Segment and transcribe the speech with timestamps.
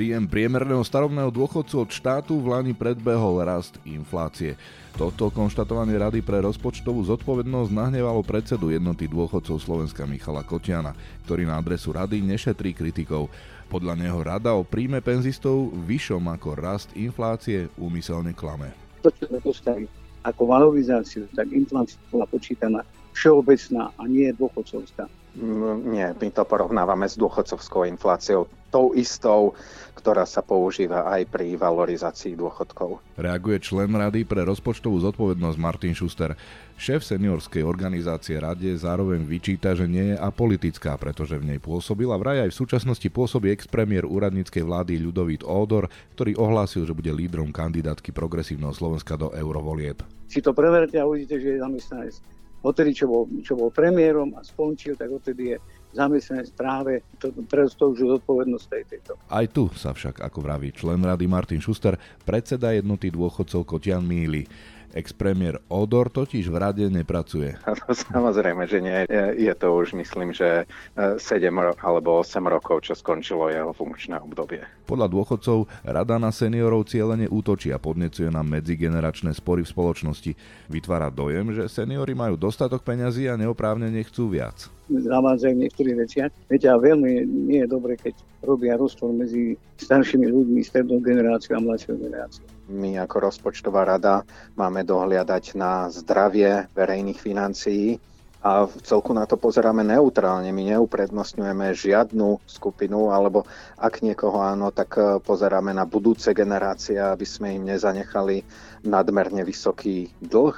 [0.00, 4.56] Príjem priemerného starobného dôchodcu od štátu v Lani predbehol rast inflácie.
[4.96, 10.96] Toto konštatovanie Rady pre rozpočtovú zodpovednosť nahnevalo predsedu jednoty dôchodcov Slovenska Michala Kotiana,
[11.28, 13.28] ktorý na adresu rady nešetrí kritikov.
[13.68, 18.72] Podľa neho rada o príjme penzistov vyššom ako rast inflácie úmyselne klame.
[19.04, 19.84] To, čo sme dostali
[20.24, 25.04] ako valorizáciu, tak inflácia bola počítaná všeobecná a nie dôchodcovská.
[25.36, 29.52] Mm, nie, my to porovnávame s dôchodcovskou infláciou, tou istou,
[30.00, 33.04] ktorá sa používa aj pri valorizácii dôchodkov.
[33.20, 36.32] Reaguje člen Rady pre rozpočtovú zodpovednosť Martin Schuster.
[36.80, 42.48] Šéf seniorskej organizácie Rade zároveň vyčíta, že nie je apolitická, pretože v nej pôsobila vraj
[42.48, 48.16] aj v súčasnosti pôsobí ex-premiér úradníckej vlády Ľudovít Ódor, ktorý ohlásil, že bude lídrom kandidátky
[48.16, 50.00] progresívneho Slovenska do eurovolieb.
[50.30, 52.16] Si to preverte a uvidíte, že je zamestnanec
[52.60, 55.58] odtedy, čo bol, čo bol premiérom a skončil, tak odtedy je
[55.92, 59.12] zamestnanec práve to, to už zodpovednosť tej, tejto.
[59.26, 64.46] Aj tu sa však, ako vraví člen rady Martin Schuster, predseda jednoty dôchodcov Kotian Míly.
[64.90, 67.54] Ex-premiér Odor totiž v rade nepracuje.
[68.10, 69.06] Samozrejme, že nie.
[69.38, 70.66] Je to už, myslím, že
[70.98, 71.22] 7
[71.54, 74.66] ro- alebo 8 rokov, čo skončilo jeho funkčné obdobie.
[74.90, 80.32] Podľa dôchodcov rada na seniorov cieľene útočí a podnecuje na medzigeneračné spory v spoločnosti.
[80.66, 86.30] Vytvára dojem, že seniory majú dostatok peňazí a neoprávne nechcú viac zavádzajú v niektorých veciach.
[86.50, 91.64] Viete, a veľmi nie je dobre, keď robia rozpor medzi staršími ľuďmi, strednou generáciou a
[91.64, 92.46] mladšou generáciou.
[92.70, 94.26] My ako rozpočtová rada
[94.58, 97.98] máme dohliadať na zdravie verejných financií
[98.40, 100.48] a v celku na to pozeráme neutrálne.
[100.48, 103.44] My neuprednostňujeme žiadnu skupinu, alebo
[103.76, 108.40] ak niekoho áno, tak e, pozeráme na budúce generácie, aby sme im nezanechali
[108.88, 110.56] nadmerne vysoký dlh.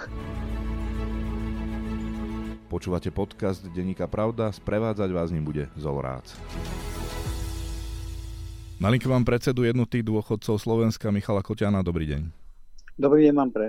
[2.73, 6.25] Počúvate podcast Deníka Pravda, sprevádzať vás ním bude Zolrác.
[8.81, 11.84] Na linke mám predsedu jednoty dôchodcov Slovenska Michala Koťana.
[11.84, 12.33] Dobrý deň.
[12.97, 13.69] Dobrý deň, mám pre.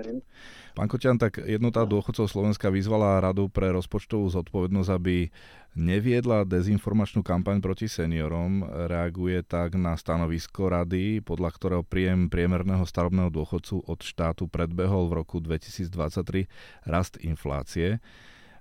[0.72, 5.28] Pán Koťan, tak jednota dôchodcov Slovenska vyzvala Radu pre rozpočtovú zodpovednosť, aby
[5.76, 8.64] neviedla dezinformačnú kampaň proti seniorom.
[8.88, 15.20] Reaguje tak na stanovisko Rady, podľa ktorého príjem priemerného starobného dôchodcu od štátu predbehol v
[15.20, 16.48] roku 2023
[16.88, 18.00] rast inflácie.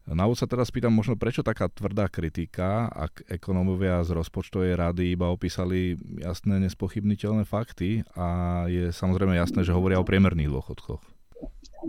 [0.04, 5.16] Na úvod sa teraz pýtam možno, prečo taká tvrdá kritika, ak ekonómovia z rozpočtovej rady
[5.16, 8.28] iba opísali jasné, nespochybniteľné fakty a
[8.68, 11.00] je samozrejme jasné, že hovoria o priemerných dôchodkoch.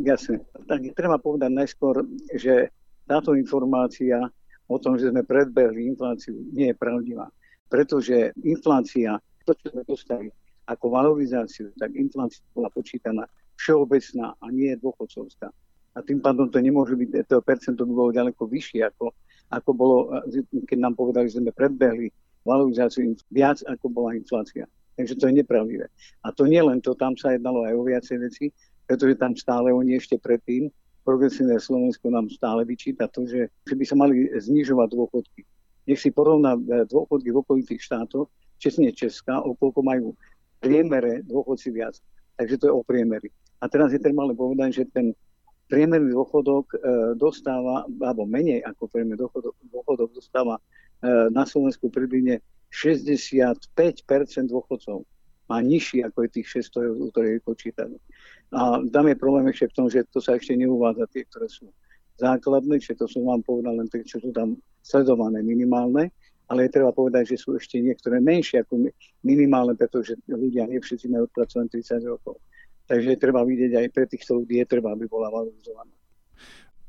[0.07, 0.47] Jasne.
[0.71, 2.07] Tak treba povedať najskôr,
[2.39, 2.71] že
[3.11, 4.23] táto informácia
[4.71, 7.27] o tom, že sme predbehli infláciu, nie je pravdivá.
[7.67, 10.31] Pretože inflácia, to, čo sme dostali
[10.71, 13.27] ako valorizáciu, tak inflácia bola počítaná
[13.59, 15.51] všeobecná a nie dôchodcovská
[15.95, 19.15] a tým pádom to nemôže byť, to percento by bolo ďaleko vyššie, ako,
[19.55, 19.97] ako bolo,
[20.67, 22.11] keď nám povedali, že sme predbehli
[22.43, 24.67] valorizáciu viac, ako bola inflácia.
[24.95, 25.87] Takže to je nepravdivé.
[26.23, 28.45] A to nie len to, tam sa jednalo aj o viacej veci,
[28.87, 30.71] pretože tam stále oni ešte predtým,
[31.05, 35.43] progresívne Slovensko nám stále vyčíta to, že, by sa mali znižovať dôchodky.
[35.85, 40.07] Nech si porovná e, dôchodky v okolitých štátoch, česne Česká, o koľko majú
[40.65, 42.01] priemere dôchodci viac.
[42.41, 43.29] Takže to je o priemery.
[43.61, 45.13] A teraz je treba ale povedať, že ten
[45.69, 46.77] priemerný dôchodok e,
[47.17, 50.63] dostáva, alebo menej ako priemerný dôchodok, dôchodok dostáva e,
[51.33, 53.71] na Slovensku približne 65%
[54.51, 55.07] dôchodcov.
[55.45, 57.97] Má nižší ako je tých 600 eur, ktoré je počítané.
[58.53, 61.69] A tam je problém ešte v tom, že to sa ešte neuvádza tie, ktoré sú
[62.17, 66.15] základné, čiže to som vám povedal len tie, čo sú tam sledované, minimálne,
[66.47, 68.93] ale je treba povedať, že sú ešte niektoré menšie ako
[69.25, 72.37] minimálne, pretože ľudia nie všetci majú odpracované 30 rokov.
[72.85, 75.89] Takže treba vidieť aj pre týchto ľudí, je treba, aby bola valorizovaná.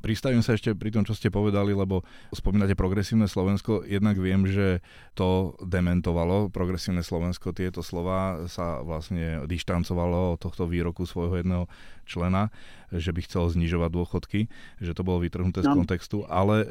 [0.06, 3.82] Pristavím sa ešte pri tom, čo ste povedali, lebo spomínate progresívne Slovensko.
[3.82, 4.86] Jednak viem, že
[5.18, 6.54] to dementovalo.
[6.54, 11.66] Progresívne Slovensko tieto slova sa vlastne dištancovalo od tohto výroku svojho jedného
[12.06, 12.54] člena,
[12.94, 14.40] že by chcel znižovať dôchodky,
[14.78, 15.74] že to bolo vytrhnuté no.
[15.74, 16.22] z kontextu.
[16.30, 16.68] Ale e,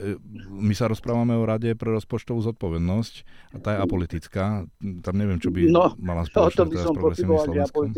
[0.55, 3.15] my sa rozprávame o Rade pre rozpočtovú zodpovednosť
[3.51, 4.63] a tá je apolitická.
[5.03, 7.91] Tam neviem, čo by no, mala spoločnosť by som Slovenskom.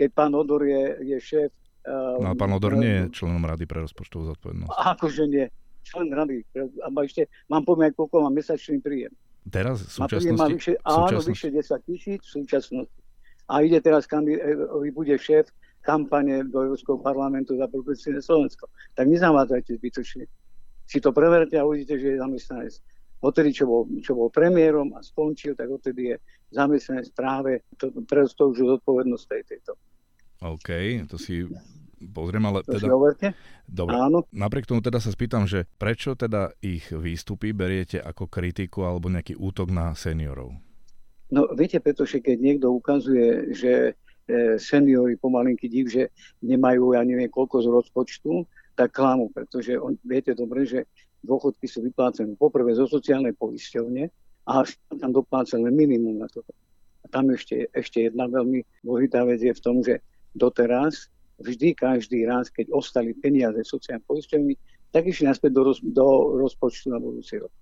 [0.00, 1.52] Keď pán Odor je, je šéf
[1.86, 4.70] No a pán Odor nie je členom Rady pre rozpočtovú zodpovednosť.
[4.70, 5.46] Akože nie.
[5.82, 6.46] Člen Rady.
[6.82, 9.10] A ešte mám povedať, koľko mám mesačný príjem.
[9.50, 10.38] Teraz v súčasnosti?
[10.38, 12.98] Má vyše, áno, vyše 10 tisíc v súčasnosti.
[13.50, 15.50] A ide teraz, kandid- e, bude šéf
[15.82, 18.70] kampane do Európskeho parlamentu za progresívne Slovensko.
[18.94, 20.24] Tak nezavádzajte zbytočne.
[20.86, 22.74] Si to preverte a uvidíte, že je zamestnanec.
[23.22, 26.16] Odtedy, čo bol, čo bol premiérom a skončil, tak odtedy je
[26.54, 29.72] zamestnanec práve to, pre to už zodpovednosť tej, tejto.
[30.42, 30.70] OK,
[31.06, 31.46] to si
[32.10, 32.90] pozriem, ale teda...
[33.68, 34.26] Dobre, Áno.
[34.34, 39.38] napriek tomu teda sa spýtam, že prečo teda ich výstupy beriete ako kritiku alebo nejaký
[39.38, 40.56] útok na seniorov?
[41.32, 43.72] No viete, pretože keď niekto ukazuje, že
[44.28, 46.12] e, seniory pomalinky div, že
[46.44, 48.32] nemajú, ja neviem, koľko z rozpočtu,
[48.76, 50.84] tak klamu, pretože on, viete dobre, že
[51.24, 54.04] dôchodky sú vyplácené poprvé zo sociálnej poisťovne
[54.50, 54.66] a
[54.98, 56.42] tam dopláca len minimum na to.
[57.02, 60.02] A tam ešte, ešte jedna veľmi dôležitá vec je v tom, že
[60.34, 61.08] doteraz
[61.40, 64.54] vždy, každý raz, keď ostali peniaze sociálnej poisťovny,
[64.92, 67.52] tak išli naspäť do, roz, do rozpočtu na budúci rok.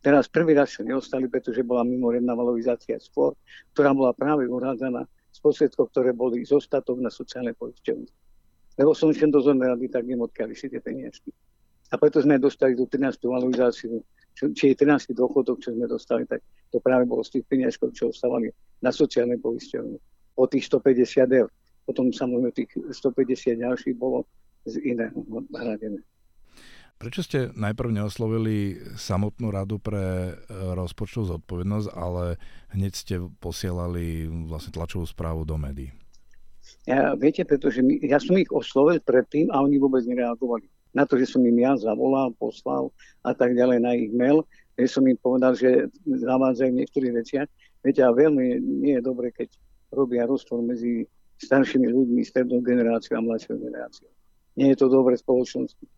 [0.00, 3.36] Teraz prvý raz sa neostali, pretože bola mimoriadná valorizácia skôr,
[3.76, 6.56] ktorá bola práve urádzaná z posledkov, ktoré boli z
[7.04, 8.08] na sociálne poisťovne.
[8.80, 11.28] Lebo som člen dozornej rady, tak viem, odkiaľ si tie peniažky.
[11.92, 13.28] A preto sme dostali tú 13.
[13.28, 14.00] valorizáciu,
[14.32, 15.12] či je 13.
[15.12, 16.40] dôchodok, čo sme dostali, tak
[16.72, 18.48] to práve bolo z tých peniažkov, čo ostávali
[18.80, 19.98] na sociálne poisťovne.
[20.40, 21.50] O tých 150 eur.
[21.90, 24.22] Potom samozrejme tých 150 ďalších bolo
[24.62, 25.18] z iného
[25.50, 25.98] hradené.
[27.02, 30.32] Prečo ste najprv neoslovili samotnú radu pre e,
[30.76, 32.36] rozpočtovú zodpovednosť, ale
[32.76, 35.90] hneď ste posielali vlastne tlačovú správu do médií?
[36.84, 40.68] Ja, viete, pretože my, ja som ich oslovil predtým a oni vôbec nereagovali.
[40.92, 42.92] Na to, že som im ja zavolal, poslal
[43.24, 44.44] a tak ďalej na ich mail,
[44.76, 47.48] že som im povedal, že zavádzajú v niektorých veciach.
[47.80, 49.48] Viete, a veľmi nie je dobre, keď
[49.88, 51.08] robia rozpor medzi
[51.40, 54.10] staršími ľuďmi, strednou generáciou a mladšou generáciou.
[54.54, 55.88] Nie je to dobre spoločnosti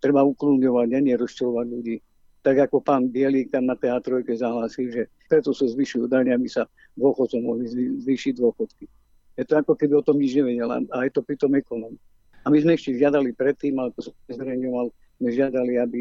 [0.00, 1.96] treba uklúňovať a nerozčulovať ľudí.
[2.40, 6.64] Tak ako pán Bielík tam na teatrojke zahlásil, že preto sa zvyšujú dania, aby sa
[6.96, 7.68] dôchodcom mohli
[8.00, 8.88] zvýšiť dôchodky.
[9.36, 11.92] Je to ako keby o tom nič nevedel a je to pritom ekonom.
[12.40, 14.88] A my sme ešte žiadali predtým, ale to som zreňoval,
[15.20, 16.00] sme žiadali, aby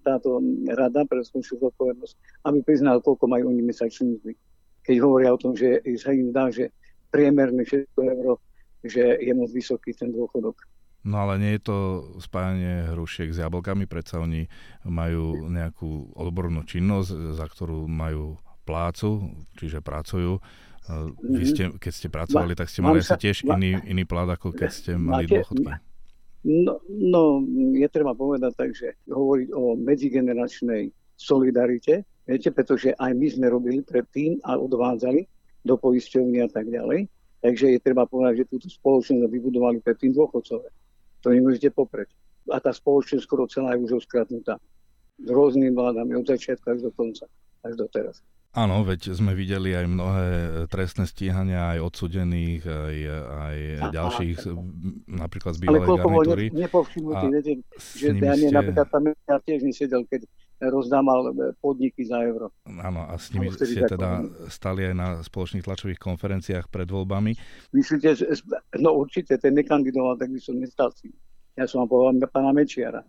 [0.00, 0.40] táto
[0.72, 2.14] rada pre rozpočtovú zodpovednosť,
[2.48, 4.16] aby priznal, koľko majú oni mesačný.
[4.82, 6.72] Keď hovoria o tom, že sa im dá, že
[7.12, 8.40] priemerné 600 eur,
[8.82, 10.64] že je moc vysoký ten dôchodok.
[11.02, 11.78] No ale nie je to
[12.22, 14.46] spájanie hrušiek s jablkami, predsa oni
[14.86, 20.38] majú nejakú odbornú činnosť, za ktorú majú plácu, čiže pracujú.
[21.22, 24.70] Vy ste, keď ste pracovali, tak ste mali asi tiež iný, iný plát, ako keď
[24.70, 25.74] ste mali dôchodky.
[26.42, 27.38] No, no,
[27.74, 33.78] je treba povedať tak, že hovoriť o medzigeneračnej solidarite, viete, pretože aj my sme robili
[33.82, 35.22] predtým a odvádzali
[35.62, 37.06] do poisťovny a tak ďalej.
[37.42, 40.70] Takže je treba povedať, že túto spoločnosť vybudovali predtým dôchodcové.
[41.22, 42.10] To nemôžete popreť.
[42.50, 44.58] A tá spoločnosť skoro celá je už oskratnutá.
[45.22, 47.26] S rôznymi vládami od začiatku až do konca,
[47.62, 48.22] až do teraz.
[48.52, 50.28] Áno, veď sme videli aj mnohé
[50.68, 52.96] trestné stíhania aj odsudených, aj,
[53.32, 54.52] aj a, ďalších, a,
[55.08, 56.46] napríklad z bývalej garnitúry.
[56.52, 57.52] Ale nepovšimnutí, viete,
[57.96, 58.58] že Daniel ste...
[58.60, 60.28] napríklad tam ja tiež nesedel, keď
[60.68, 61.32] rozdával
[61.64, 62.52] podniky za euro.
[62.68, 64.20] Áno, a s nimi ste teda
[64.52, 67.32] stali aj na spoločných tlačových konferenciách pred voľbami.
[67.72, 68.28] Myslíte, že,
[68.78, 71.08] no určite, ten nekandidoval, tak by som nestal si.
[71.56, 73.00] Ja som vám povedal pána Mečiara.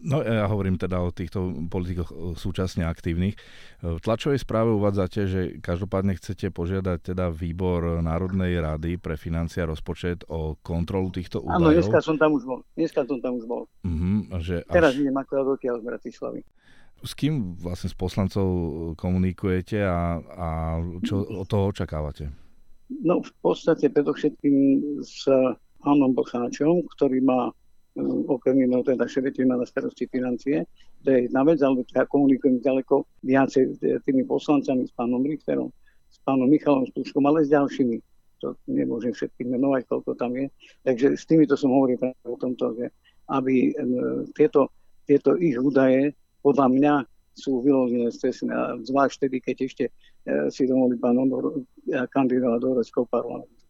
[0.00, 3.36] No ja hovorím teda o týchto politikoch súčasne aktívnych.
[3.84, 9.68] V tlačovej správe uvádzate, že každopádne chcete požiadať teda výbor Národnej rady pre financie a
[9.68, 11.60] rozpočet o kontrolu týchto údajov.
[11.60, 12.60] Áno, dneska som tam už bol.
[12.72, 13.68] Dneska som tam už bol.
[13.84, 14.72] Uh-huh, že až...
[14.72, 16.40] Teraz idem akorát odtiaľ z Bratislavy.
[17.02, 18.46] S kým vlastne s poslancov
[18.94, 20.48] komunikujete a, a
[21.02, 22.30] čo od toho očakávate?
[23.02, 24.54] No v podstate predovšetkým
[25.02, 25.26] s
[25.82, 27.50] Hanom Bocháčom, ktorý má
[28.28, 30.64] okrem iného teda šebetín na starosti financie.
[31.04, 33.76] To je jedna vec, ale ja komunikujem ďaleko viacej
[34.08, 35.68] tými poslancami, s pánom Richterom,
[36.08, 37.96] s pánom Michalom Stuškom, ale s ďalšími.
[38.42, 40.50] To nemôžem všetkých menovať, koľko tam je.
[40.82, 42.90] Takže s týmito som hovoril práve o tomto, že
[43.30, 43.72] aby e,
[44.34, 44.74] tieto,
[45.06, 46.10] tieto ich údaje
[46.42, 46.94] podľa mňa
[47.38, 48.50] sú vyložené stresné,
[48.82, 49.92] zvlášť tedy, keď ešte e,
[50.50, 53.61] si dovolí pán Ondor kandidovať do Európskeho parlamentu.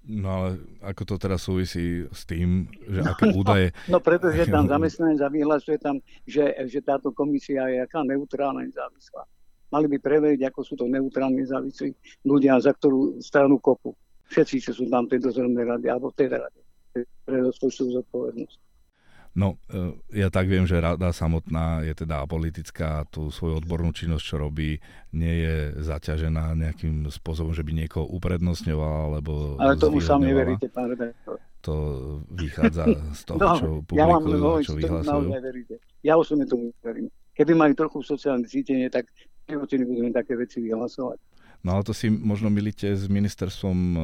[0.00, 0.48] No ale
[0.80, 3.76] ako to teraz súvisí s tým, že no, aké no, údaje...
[3.86, 9.28] No, no pretože tam zamestnanec vyhlasuje tam, že, že táto komisia je aká neutrálna nezávislá.
[9.70, 11.92] Mali by preveriť, ako sú to neutrálne nezávislí
[12.24, 13.92] ľudia, za ktorú stranu kopu.
[14.32, 16.60] Všetci, čo sú tam v tej dozornej rade, alebo v tej rade,
[17.28, 18.69] pre rozpočtovú zodpovednosť.
[19.40, 24.20] No, e, ja tak viem, že rada samotná je teda apolitická, tú svoju odbornú činnosť,
[24.20, 24.76] čo robí,
[25.16, 30.92] nie je zaťažená nejakým spôsobom, že by niekoho uprednostňovala, alebo Ale tomu sám neveríte, pán
[30.92, 31.40] redaktor.
[31.64, 31.74] To
[32.36, 32.84] vychádza
[33.16, 35.28] z toho, no, čo publikujú ja a čo vyhlasujú.
[36.04, 37.08] Ja osobne tomu verím.
[37.32, 39.08] Keby mali trochu sociálne cítenie, tak
[39.48, 41.16] nebudeme budeme také veci vyhlasovať.
[41.60, 43.98] No ale to si možno milíte s ministerstvom e,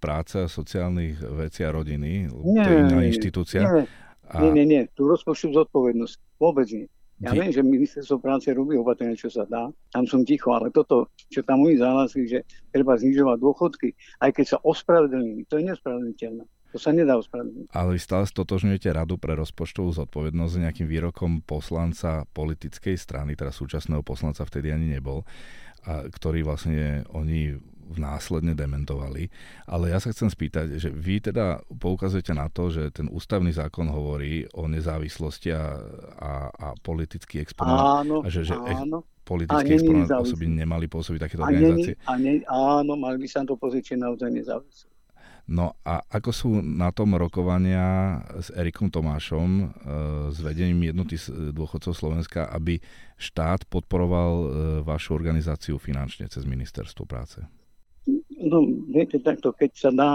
[0.00, 2.32] práce a sociálnych vecí a rodiny.
[2.32, 3.60] Nie, to je iná inštitúcia.
[3.60, 3.84] Nie,
[4.32, 4.40] a...
[4.40, 6.40] Nie, nie, nie, tú rozpočtu zodpovednosť.
[6.40, 6.88] Vôbec nie.
[7.22, 9.70] Ja viem, že ministerstvo práce robí opatrenia, čo sa dá.
[9.94, 12.38] Tam som ticho, ale toto, čo tam oni zahlasili, že
[12.74, 16.42] treba znižovať dôchodky, aj keď sa ospravedlnili, to je nespravedlniteľné.
[16.72, 17.70] To sa nedá ospravedlniť.
[17.78, 23.54] Ale vy stále stotožňujete radu pre rozpočtovú zodpovednosť s nejakým výrokom poslanca politickej strany, teda
[23.54, 25.22] súčasného poslanca vtedy ani nebol.
[25.82, 27.58] a ktorý vlastne oni
[27.96, 29.28] následne dementovali.
[29.66, 33.90] Ale ja sa chcem spýtať, že vy teda poukazujete na to, že ten ústavný zákon
[33.90, 35.76] hovorí o nezávislosti a,
[36.18, 38.04] a, a politický exponát.
[38.04, 39.04] Áno, a že, že áno.
[39.26, 41.94] politický exponát osoby nemali pôsobiť takéto organizácie.
[42.06, 44.92] A, nie, áno, mali by sa to pozrieť, naozaj nezávislé.
[45.50, 49.64] No a ako sú na tom rokovania s Erikom Tomášom, e,
[50.30, 51.18] s vedením jednoty
[51.50, 52.78] dôchodcov Slovenska, aby
[53.18, 54.46] štát podporoval e,
[54.86, 57.42] vašu organizáciu finančne cez ministerstvo práce?
[58.52, 60.10] No, viete, takto, keď sa dá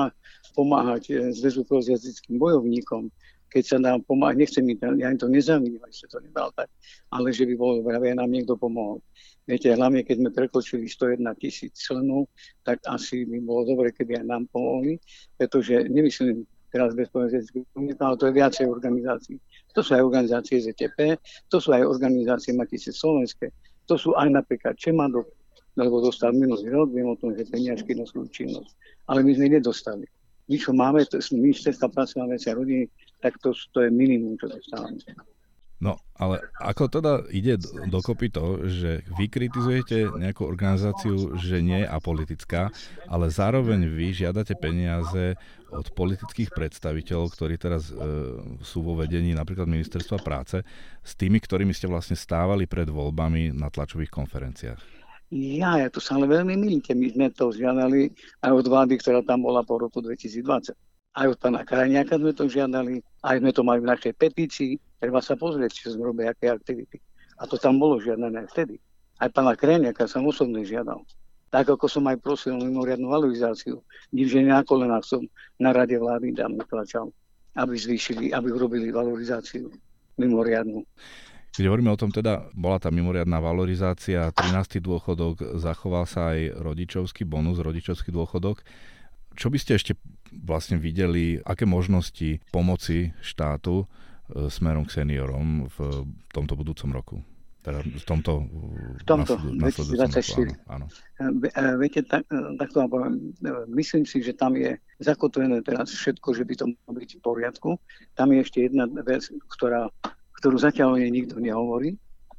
[0.53, 3.09] pomáhať zväzu jazyckým bojovníkom,
[3.49, 6.69] keď sa dá pomáhať, nechcem mi ja im to nezávidím, ak ste to nebral tak,
[7.09, 9.01] ale že by bolo dobré, nám niekto pomohol.
[9.49, 12.29] Viete, hlavne keď sme prekočili 101 tisíc členov,
[12.61, 15.01] tak asi by bolo dobre, keby aj nám pomohli,
[15.39, 19.39] pretože nemyslím teraz bez ale to je viacej organizácií.
[19.73, 21.15] To sú aj organizácie ZTP,
[21.47, 23.49] to sú aj organizácie Matice Slovenské,
[23.87, 25.25] to sú aj napríklad Čemadok,
[25.77, 28.73] lebo dostal minulý rok, viem o tom, že peniažky na svoju činnosť.
[29.07, 30.05] Ale my sme nedostali.
[30.49, 32.89] My, čo máme, to sú ministerstva práce a veci a rodiny,
[33.21, 34.97] tak to, to je minimum, čo dostávame.
[35.77, 41.91] No, ale ako teda ide dokopy to, že vy kritizujete nejakú organizáciu, že nie je
[41.93, 42.73] apolitická,
[43.05, 45.37] ale zároveň vy žiadate peniaze
[45.69, 48.01] od politických predstaviteľov, ktorí teraz e,
[48.65, 50.65] sú vo vedení napríklad ministerstva práce,
[51.05, 54.96] s tými, ktorými ste vlastne stávali pred voľbami na tlačových konferenciách.
[55.27, 56.95] Ja, ja to sa ale veľmi milíte.
[56.95, 60.71] My sme to žiadali aj od vlády, ktorá tam bola po roku 2020
[61.17, 64.77] aj od pána Krajniaka sme to žiadali, aj sme to mali v našej petícii.
[65.01, 67.01] Treba sa pozrieť, či sme robili aké aktivity.
[67.41, 68.77] A to tam bolo žiadané vtedy.
[69.17, 71.01] Aj pána Krajniaka som osobne žiadal.
[71.49, 73.81] Tak ako som aj prosil o mimoriadnú valorizáciu.
[74.13, 75.25] Že na kolenách som
[75.57, 77.09] na rade vlády tam netlačal,
[77.57, 79.73] aby zvýšili, aby urobili valorizáciu
[80.21, 80.85] mimoriadnú.
[81.57, 84.77] Keď hovoríme o tom, teda bola tá mimoriadná valorizácia, 13.
[84.77, 88.61] dôchodok, zachoval sa aj rodičovský bonus, rodičovský dôchodok.
[89.33, 89.97] Čo by ste ešte
[90.29, 93.85] vlastne videli, aké možnosti pomoci štátu e,
[94.53, 97.15] smerom k seniorom v tomto budúcom roku?
[97.65, 98.45] Teda v tomto,
[98.93, 100.61] v tomto 2024.
[100.69, 100.85] Áno, áno.
[101.41, 102.29] E, e, viete, tak,
[102.61, 103.13] takto vám poviem,
[103.73, 107.69] myslím si, že tam je zakotvené teraz všetko, že by to malo byť v poriadku.
[108.13, 109.25] Tam je ešte jedna vec,
[109.57, 109.89] ktorá,
[110.37, 111.97] ktorú zatiaľ nie nikto nehovorí,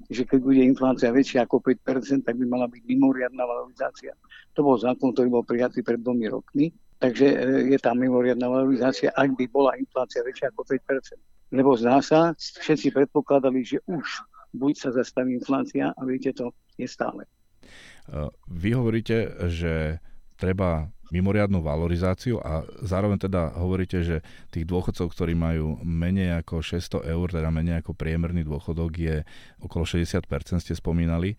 [0.09, 4.15] že keď bude inflácia väčšia ako 5%, tak by mala byť mimoriadná valorizácia.
[4.55, 7.37] To bol zákon, ktorý bol prijatý pred dvomi rokmi Takže e,
[7.71, 11.55] je tam mimoriadná valorizácia, ak by bola inflácia väčšia ako 5%.
[11.55, 14.05] Lebo zdá sa, všetci predpokladali, že už
[14.53, 17.23] buď sa zastaví inflácia a viete to, je stále.
[17.23, 20.03] E, vy hovoríte, že
[20.35, 24.17] treba mimoriadnú valorizáciu a zároveň teda hovoríte, že
[24.53, 29.17] tých dôchodcov, ktorí majú menej ako 600 eur, teda menej ako priemerný dôchodok je
[29.65, 31.37] okolo 60%, ste spomínali.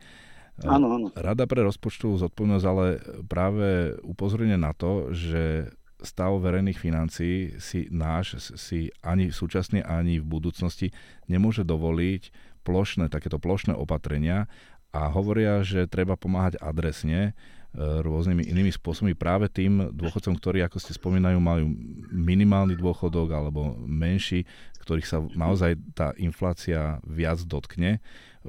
[0.66, 1.08] Áno, áno.
[1.16, 3.00] Rada pre rozpočtovú zodpovednosť ale
[3.32, 5.72] práve upozorňuje na to, že
[6.04, 10.96] stav verejných financií si náš, si ani súčasne, ani v budúcnosti
[11.28, 12.32] nemôže dovoliť
[12.64, 14.48] plošné, takéto plošné opatrenia
[14.96, 17.38] a hovoria, že treba pomáhať adresne
[17.78, 21.70] rôznymi inými spôsobmi práve tým dôchodcom, ktorí, ako ste spomínajú, majú
[22.10, 24.44] minimálny dôchodok alebo menší,
[24.82, 28.02] ktorých sa naozaj tá inflácia viac dotkne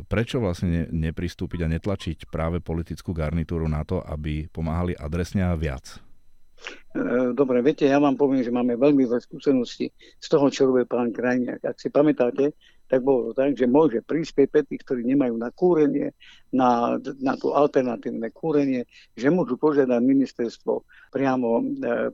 [0.06, 5.98] prečo vlastne nepristúpiť a netlačiť práve politickú garnitúru na to, aby pomáhali adresne a viac?
[6.94, 10.86] E, dobre, viete, ja vám poviem, že máme veľmi veľa skúseností z toho, čo robí
[10.86, 11.64] pán Krajniak.
[11.64, 12.54] Ak si pamätáte,
[12.90, 16.10] tak bolo to tak, že môže prísť pre tých, ktorí nemajú na kúrenie,
[16.50, 20.82] na, na to alternatívne kúrenie, že môžu požiadať ministerstvo
[21.14, 21.64] priamo e,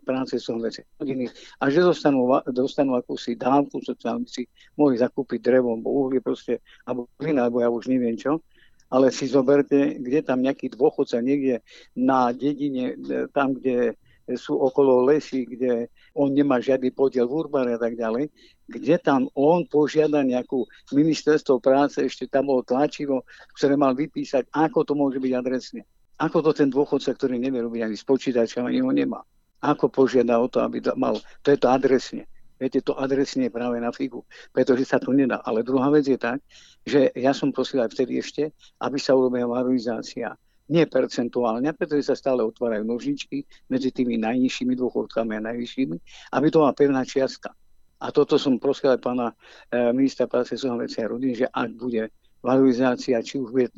[0.05, 1.33] práce som veci rodiny
[1.65, 4.45] a že dostanú, dostanú akúsi dávku sociálnu, si
[4.77, 8.45] mohli zakúpiť drevo, alebo uhlie proste, alebo plina, alebo ja už neviem čo.
[8.87, 11.65] Ale si zoberte, kde tam nejaký dôchodca niekde
[11.97, 13.97] na dedine, e, tam, kde
[14.35, 18.27] sú okolo lesy, kde on nemá žiadny podiel v urbane a tak ďalej,
[18.67, 23.23] kde tam on požiada nejakú ministerstvo práce, ešte tam bolo tlačivo,
[23.55, 25.83] ktoré mal vypísať, ako to môže byť adresne.
[26.17, 29.21] Ako to ten dôchodca, ktorý nevie robiť ani s počítačom, ani ho nemá.
[29.61, 31.17] Ako požiada o to, aby to mal.
[31.45, 32.25] To je to adresne.
[32.57, 35.45] Viete, to adresne je práve na figu, pretože sa to nedá.
[35.45, 36.41] Ale druhá vec je tak,
[36.89, 38.49] že ja som prosil aj vtedy ešte,
[38.81, 40.33] aby sa urobila valorizácia
[40.67, 45.97] nie percentuálne, pretože sa stále otvárajú nožničky medzi tými najnižšími dôchodkami a najvyššími,
[46.35, 47.55] aby to bola pevná čiastka.
[47.97, 49.33] A toto som prosil aj pána
[49.73, 52.13] e, ministra práce, sociálnej a rodiny, že ak bude
[52.45, 53.75] valorizácia, či už bude e,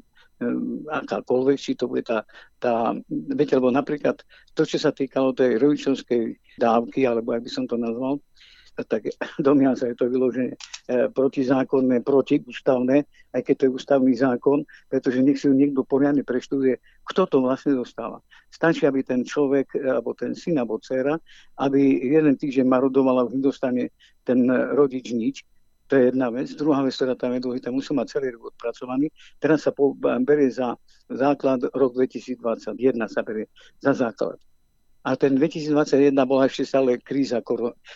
[0.91, 2.27] akákoľvek, či to bude tá,
[2.59, 4.19] tá, viete, lebo napríklad
[4.59, 8.19] to, čo sa týkalo tej rodičovskej dávky, alebo ak by som to nazval,
[8.87, 9.11] tak
[9.47, 10.57] domňa sa je to vyložené e,
[11.11, 16.79] protizákonné, protiústavné, aj keď to je ústavný zákon, pretože nech si ju niekto poriadne preštuduje,
[17.09, 18.23] kto to vlastne dostáva.
[18.53, 21.19] Stačí, aby ten človek, e, alebo ten syn, alebo dcera,
[21.59, 23.91] aby jeden týždeň marodoval a už nedostane
[24.23, 25.43] ten rodič nič,
[25.89, 26.53] to je jedna vec.
[26.53, 29.09] Druhá vec, ktorá tam je dôležitá, musí mať celý rok odpracovaný.
[29.41, 30.77] Teraz sa po, berie za
[31.09, 32.77] základ rok 2021
[33.09, 33.49] sa berie
[33.81, 34.37] za základ.
[35.09, 37.41] A ten 2021 bola ešte stále kríza,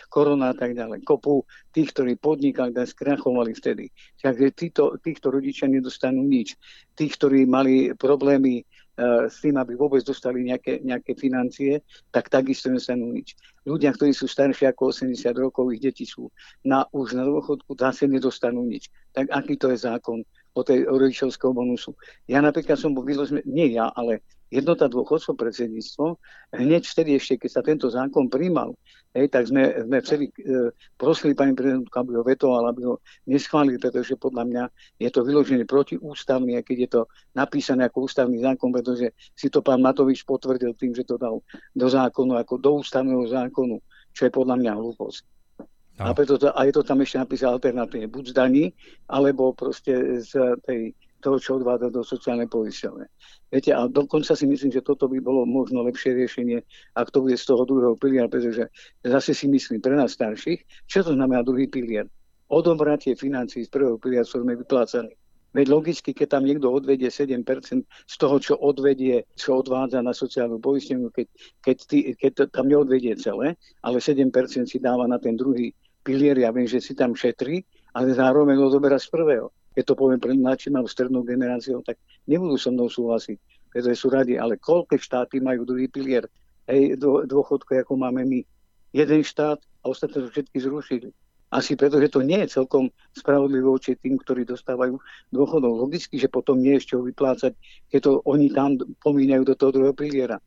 [0.09, 1.05] korona a tak ďalej.
[1.05, 3.93] Kopu tých, ktorí podnikali, skrachovali vtedy.
[4.17, 6.57] Takže títo, týchto rodičia nedostanú nič.
[6.97, 12.73] Tí, ktorí mali problémy uh, s tým, aby vôbec dostali nejaké, nejaké financie, tak takisto
[12.73, 13.37] nedostanú nič.
[13.61, 16.33] Ľudia, ktorí sú starší ako 80 rokov, ich deti sú
[16.65, 18.89] na, už na dôchodku, zase nedostanú nič.
[19.13, 21.97] Tak aký to je zákon o tej rodičovského bonusu?
[22.29, 24.21] Ja napríklad som bol vyložený, nie ja, ale
[24.53, 26.21] jednota dôchodcov predsedníctvo,
[26.53, 28.77] hneď vtedy ešte, keď sa tento zákon príjmal,
[29.17, 33.81] hej, tak sme, sme vtedy e, prosili pani prezidentku, aby ho vetoval, aby ho neschválili,
[33.81, 34.63] pretože podľa mňa
[35.01, 37.01] je to vyložené protiústavný, keď je to
[37.33, 41.41] napísané ako ústavný zákon, pretože si to pán Matovič potvrdil tým, že to dal
[41.73, 43.81] do zákonu, ako do ústavného zákonu,
[44.13, 45.33] čo je podľa mňa hlúposť.
[46.01, 48.65] A, preto to, a je to tam ešte napísané alternatívne, buď z daní,
[49.05, 53.05] alebo proste z tej toho, čo odvádza do sociálnej poisťovne.
[53.47, 56.59] Viete, a dokonca si myslím, že toto by bolo možno lepšie riešenie,
[56.99, 58.67] ak to bude z toho druhého piliera, pretože
[59.05, 62.09] zase si myslím pre nás starších, čo to znamená druhý pilier?
[62.51, 65.15] Odobratie financií z prvého piliera sú sme vyplácaní.
[65.53, 67.45] Veď logicky, keď tam niekto odvedie 7%
[67.85, 71.27] z toho, čo odvedie, čo odvádza na sociálnu poistenie, keď,
[71.61, 73.53] keď, tý, keď to tam neodvedie celé,
[73.85, 74.33] ale 7%
[74.65, 75.69] si dáva na ten druhý
[76.03, 77.63] pilier, ja viem, že si tam šetrí,
[77.95, 81.97] ale zároveň odoberá z prvého keď to poviem pre mladším strednou generáciou, tak
[82.29, 83.37] nebudú so mnou súhlasiť,
[83.73, 86.29] pretože sú radi, ale koľko štáty majú druhý pilier
[86.69, 88.39] hej, dôchodku, ako máme my.
[88.93, 91.09] Jeden štát a ostatné to všetky zrušili.
[91.53, 94.97] Asi preto, že to nie je celkom spravodlivé voči tým, ktorí dostávajú
[95.29, 95.85] dôchodov.
[95.85, 97.53] Logicky, že potom nie ešte ho vyplácať,
[97.93, 100.41] keď to oni tam pomíňajú do toho druhého piliera.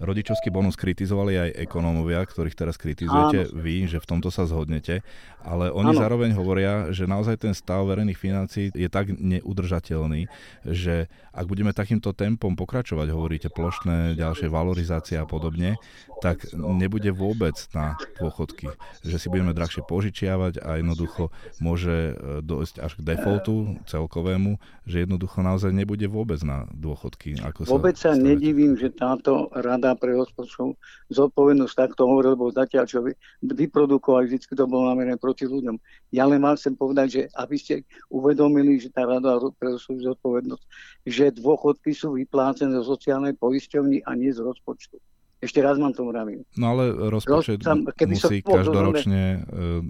[0.00, 3.60] Rodičovský bonus kritizovali aj ekonómovia, ktorých teraz kritizujete Áno.
[3.60, 5.04] vy, že v tomto sa zhodnete,
[5.44, 6.00] ale oni Áno.
[6.00, 10.32] zároveň hovoria, že naozaj ten stav verejných financií je tak neudržateľný,
[10.64, 15.76] že ak budeme takýmto tempom pokračovať, hovoríte plošné, ďalšie valorizácie a podobne,
[16.20, 18.72] tak nebude vôbec na dôchodky.
[19.04, 25.08] Že si budeme drahšie požičiavať a jednoducho môže e, dojsť až k defaultu celkovému, že
[25.08, 27.40] jednoducho naozaj nebude vôbec na dôchodky.
[27.40, 30.78] Ako vôbec sa, sa nedivím, že táto rada rada pre rozpočtov
[31.10, 35.74] zodpovednosť takto hovoril, lebo zatiaľ, čo vy, vyprodukovali, vždy to bolo namerené proti ľuďom.
[36.14, 37.74] Ja len vám chcem povedať, že aby ste
[38.06, 40.64] uvedomili, že tá rada pre zodpovednosť,
[41.06, 44.94] že dôchodky sú vyplácené zo sociálnej poisťovny a nie z rozpočtu.
[45.40, 46.44] Ešte raz vám to vravím.
[46.60, 49.38] No ale rozpočet Roz, musí som, každoročne e,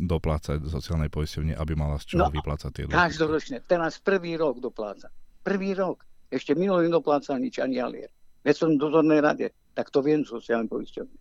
[0.07, 3.03] doplácať do sociálnej poisťovne, aby mala z čoho no, vyplácať tie dôchodky.
[3.03, 3.57] Každoročne.
[3.67, 5.11] Teraz prvý rok dopláca.
[5.43, 6.07] Prvý rok.
[6.31, 8.15] Ešte minulý nedopláca nič ani alier.
[8.47, 11.17] Veď som v dozornej rade tak to viem sociálne poisťovne.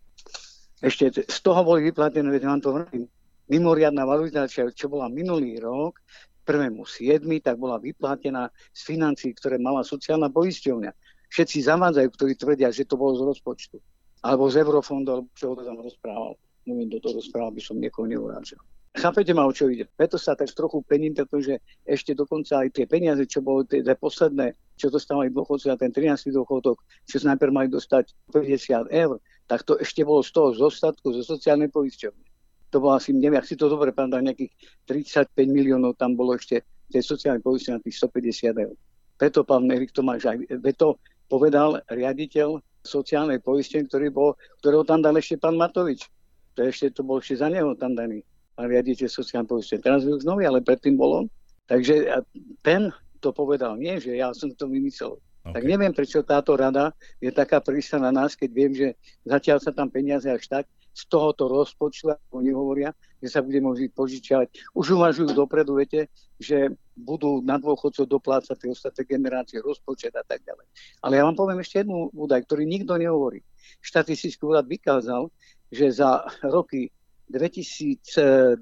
[0.80, 3.04] Ešte z toho boli vyplatené, veď vám to hovorím,
[3.52, 6.00] mimoriadná valorizácia, čo bola minulý rok,
[6.48, 10.92] prvému 7, tak bola vyplatená z financí, ktoré mala sociálna poisťovňa.
[11.30, 13.78] Všetci zavádzajú, ktorí tvrdia, že to bolo z rozpočtu.
[14.26, 16.34] Alebo z eurofondu, alebo čo to tam rozprával.
[16.66, 18.58] Neviem, do toho rozprával, by som niekoho neurážal.
[18.98, 19.86] Chápete ma, o čo ide?
[19.86, 24.58] Preto sa tak trochu pením, pretože ešte dokonca aj tie peniaze, čo bolo tie, posledné,
[24.82, 26.34] čo dostávali dôchodci a ten 13.
[26.34, 31.22] dôchodok, čo najprv mali dostať 50 eur, tak to ešte bolo z toho zostatku, zo
[31.22, 32.26] sociálnej poisťovne.
[32.74, 34.58] To bolo asi, neviem, ak si to dobre pamätám, nejakých
[34.90, 38.74] 35 miliónov tam bolo ešte tej sociálnej poisťovne tých 150 eur.
[39.22, 40.50] Preto pán Erik Tomáš aj
[40.82, 40.98] to
[41.30, 44.30] povedal riaditeľ sociálnej poistenie, ktorý bol,
[44.66, 46.10] ktorého tam dal ešte pán Matovič.
[46.58, 48.26] To ešte to bol ešte za neho tam daný
[48.60, 49.80] pán riaditeľ sociálne poistenie.
[49.80, 51.26] Teraz je už nový, ale predtým bol on.
[51.72, 52.12] Takže
[52.60, 52.92] ten
[53.24, 55.16] to povedal, nie, že ja som to vymyslel.
[55.16, 55.56] Okay.
[55.56, 56.92] Tak neviem, prečo táto rada
[57.24, 61.08] je taká prísna na nás, keď viem, že zatiaľ sa tam peniaze až tak z
[61.08, 62.92] tohoto rozpočtu, ako oni hovoria,
[63.24, 64.76] že sa bude môcť požičiavať.
[64.76, 70.44] Už uvažujú dopredu, viete, že budú na dôchodcov doplácať tie ostatné generácie, rozpočet a tak
[70.44, 70.68] ďalej.
[71.00, 73.40] Ale ja vám poviem ešte jednu údaj, ktorý nikto nehovorí.
[73.80, 75.32] Štatistický úrad vykázal,
[75.72, 76.92] že za roky
[77.30, 78.62] 2020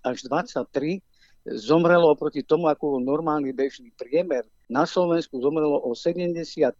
[0.00, 1.00] až 2023
[1.56, 4.44] zomrelo oproti tomu, ako bol normálny bežný priemer.
[4.68, 6.76] Na Slovensku zomrelo o 74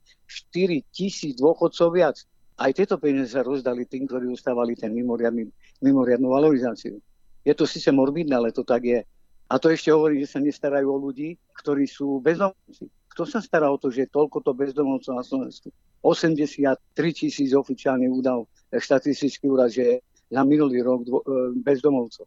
[0.93, 2.17] tisíc dôchodcov viac.
[2.61, 7.01] Aj tieto peniaze sa rozdali tým, ktorí ustávali ten mimoriadnú valorizáciu.
[7.41, 9.01] Je to síce morbidné, ale to tak je.
[9.49, 12.87] A to ešte hovorí, že sa nestarajú o ľudí, ktorí sú bezdomovci.
[13.11, 15.73] Kto sa stará o to, že je toľko to bezdomovcov na Slovensku?
[16.05, 16.77] 83
[17.17, 22.27] tisíc oficiálnych údajov štatistický úrad, že na minulý rok dvo, e, bezdomovcov.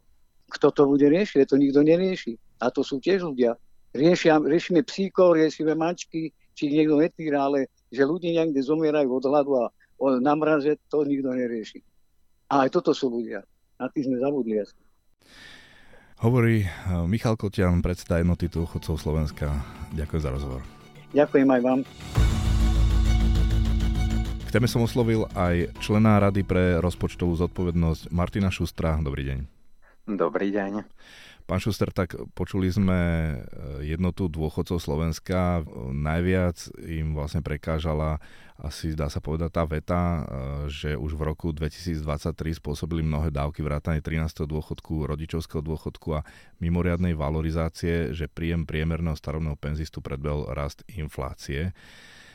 [0.52, 1.48] Kto to bude riešiť?
[1.48, 2.36] To nikto nerieši.
[2.60, 3.56] A to sú tiež ľudia.
[3.96, 9.52] Riešia, riešime psíkov, riešime mačky, či niekto netýra, ale že ľudia niekde zomierajú od hladu
[9.58, 9.64] a
[9.98, 11.82] od namraze, to nikto nerieši.
[12.50, 13.42] A aj toto sú ľudia.
[13.78, 14.74] Na tých sme zabudli asi.
[16.22, 16.70] Hovorí eh,
[17.06, 19.50] Michal Kotian, predseda jednoty dôchodcov Slovenska.
[19.94, 20.60] Ďakujem za rozhovor.
[21.14, 21.80] Ďakujem aj vám.
[24.54, 28.94] Téme som oslovil aj člena Rady pre rozpočtovú zodpovednosť Martina Šustra.
[29.02, 29.38] Dobrý deň.
[30.14, 30.86] Dobrý deň.
[31.42, 33.34] Pán Šuster, tak počuli sme e,
[33.82, 35.66] jednotu dôchodcov Slovenska.
[35.90, 38.22] Najviac im vlastne prekážala
[38.54, 40.20] asi dá sa povedať tá veta, e,
[40.70, 44.46] že už v roku 2023 spôsobili mnohé dávky vrátane 13.
[44.46, 46.22] dôchodku, rodičovského dôchodku a
[46.62, 51.74] mimoriadnej valorizácie, že príjem priemerného starobného penzistu predbehol rast inflácie.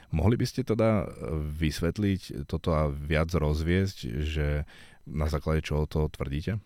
[0.09, 1.05] Mohli by ste teda
[1.57, 4.65] vysvetliť toto a viac rozviesť, že
[5.05, 6.57] na základe čoho to tvrdíte?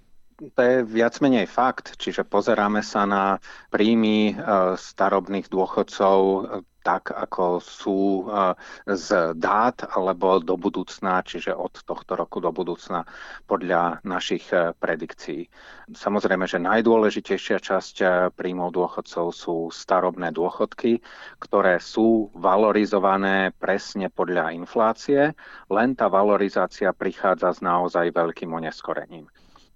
[0.52, 3.24] To je viac menej fakt, čiže pozeráme sa na
[3.72, 4.34] príjmy e,
[4.76, 6.40] starobných dôchodcov e,
[6.84, 8.54] tak, ako sú e,
[8.92, 13.08] z dát alebo do budúcna, čiže od tohto roku do budúcna
[13.48, 14.52] podľa našich
[14.84, 15.48] predikcií.
[15.96, 17.96] Samozrejme, že najdôležitejšia časť
[18.36, 21.00] príjmov dôchodcov sú starobné dôchodky,
[21.40, 25.32] ktoré sú valorizované presne podľa inflácie,
[25.72, 29.32] len tá valorizácia prichádza s naozaj veľkým oneskorením.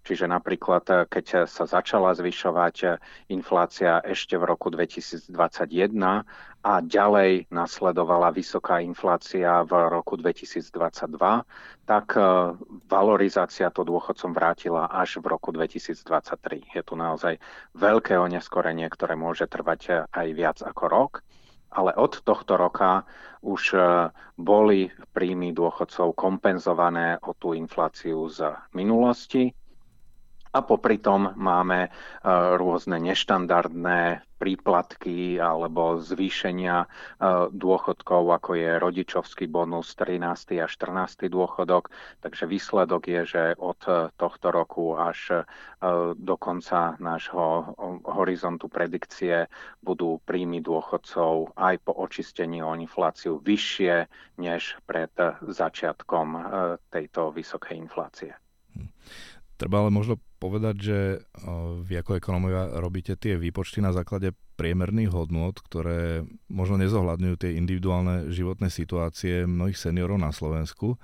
[0.08, 2.96] Čiže napríklad, eh, keď sa začala zvyšovať eh,
[3.28, 5.28] inflácia ešte v roku 2021
[6.64, 11.44] a ďalej nasledovala vysoká inflácia v roku 2022,
[11.84, 12.24] tak eh,
[12.88, 16.00] valorizácia to dôchodcom vrátila až v roku 2023.
[16.72, 17.36] Je tu naozaj
[17.76, 21.14] veľké oneskorenie, ktoré môže trvať aj viac ako rok
[21.68, 23.04] ale od tohto roka
[23.44, 23.76] už
[24.40, 29.52] boli príjmy dôchodcov kompenzované o tú infláciu z minulosti
[30.58, 31.90] a popri tom máme e,
[32.58, 36.88] rôzne neštandardné príplatky alebo zvýšenia e,
[37.54, 40.58] dôchodkov, ako je rodičovský bonus, 13.
[40.58, 41.30] a 14.
[41.30, 41.94] dôchodok.
[42.26, 45.46] Takže výsledok je, že od e, tohto roku až
[46.18, 47.78] do konca nášho
[48.10, 49.46] horizontu predikcie
[49.78, 54.10] budú príjmy dôchodcov aj po očistení o infláciu vyššie
[54.42, 55.14] než pred
[55.46, 56.28] začiatkom
[56.90, 58.34] tejto vysokej inflácie.
[59.58, 60.98] Treba ale možno povedať, že
[61.82, 68.30] vy ako ekonomovia robíte tie výpočty na základe priemerných hodnôt, ktoré možno nezohľadňujú tie individuálne
[68.30, 71.02] životné situácie mnohých seniorov na Slovensku.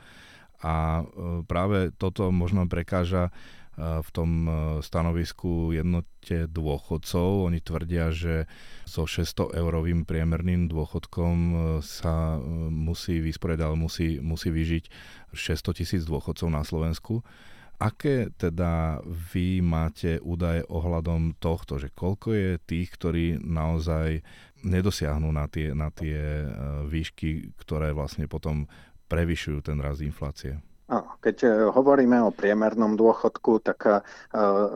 [0.61, 1.01] A
[1.49, 3.33] práve toto možno prekáža
[3.77, 4.45] v tom
[4.85, 7.49] stanovisku jednote dôchodcov.
[7.49, 8.45] Oni tvrdia, že
[8.85, 11.35] so 600 eurovým priemerným dôchodkom
[11.81, 12.37] sa
[12.69, 14.83] musí vysporiadať, musí, musí vyžiť
[15.33, 17.25] 600 tisíc dôchodcov na Slovensku.
[17.81, 24.23] Aké teda vy máte údaje ohľadom tohto, že koľko je tých, ktorí naozaj
[24.63, 26.47] nedosiahnu na tie, na tie e,
[26.87, 28.65] výšky, ktoré vlastne potom
[29.11, 30.55] prevyšujú ten rast inflácie?
[31.19, 33.99] Keď e, hovoríme o priemernom dôchodku, tak e,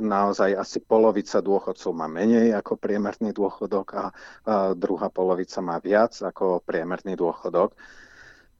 [0.04, 4.06] naozaj asi polovica dôchodcov má menej ako priemerný dôchodok a
[4.76, 7.72] druhá polovica má viac ako priemerný dôchodok.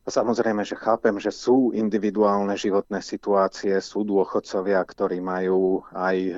[0.08, 6.32] Samozrejme, že chápem, že sú individuálne životné situácie, sú dôchodcovia, ktorí majú aj e,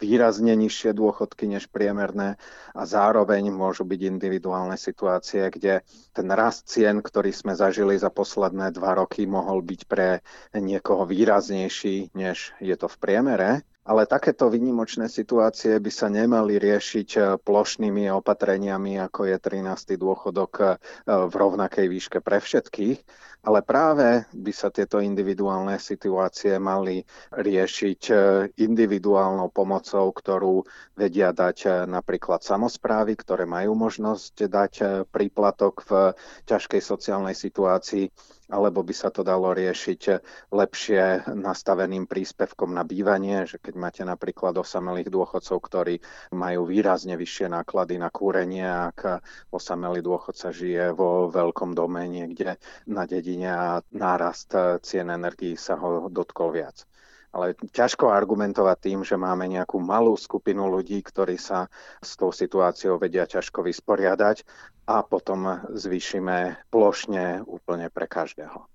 [0.00, 2.40] výrazne nižšie dôchodky než priemerné
[2.72, 5.84] a zároveň môžu byť individuálne situácie, kde
[6.16, 10.24] ten rast cien, ktorý sme zažili za posledné dva roky, mohol byť pre
[10.56, 13.50] niekoho výraznejší, než je to v priemere.
[13.84, 20.00] Ale takéto výnimočné situácie by sa nemali riešiť eh, plošnými opatreniami, ako je 13.
[20.00, 20.68] dôchodok eh,
[21.06, 22.98] v rovnakej výške pre všetkých,
[23.44, 27.04] ale práve by sa tieto individuálne situácie mali
[27.36, 28.18] riešiť eh,
[28.56, 30.64] individuálnou pomocou, ktorú
[30.96, 34.72] vedia dať napríklad samozprávy, ktoré majú možnosť dať
[35.12, 35.90] príplatok v
[36.48, 38.08] ťažkej sociálnej situácii
[38.54, 40.02] alebo by sa to dalo riešiť
[40.52, 45.94] lepšie nastaveným príspevkom na bývanie, že keď máte napríklad osamelých dôchodcov, ktorí
[46.36, 53.08] majú výrazne vyššie náklady na kúrenie, ak osamelý dôchodca žije vo veľkom dome niekde na
[53.08, 54.54] dedine a nárast
[54.86, 56.86] cien energií sa ho dotkol viac
[57.34, 61.66] ale ťažko argumentovať tým, že máme nejakú malú skupinu ľudí, ktorí sa
[61.98, 64.46] s tou situáciou vedia ťažko vysporiadať
[64.86, 68.73] a potom zvýšime plošne úplne pre každého.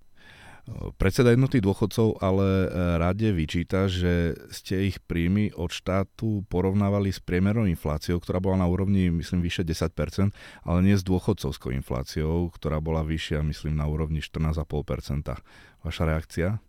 [1.01, 2.69] Predseda jednoty dôchodcov ale
[3.01, 8.67] rade vyčíta, že ste ich príjmy od štátu porovnávali s priemernou infláciou, ktorá bola na
[8.69, 10.31] úrovni, myslím, vyše 10%,
[10.63, 15.41] ale nie s dôchodcovskou infláciou, ktorá bola vyššia, myslím, na úrovni 14,5%.
[15.83, 16.61] Vaša reakcia?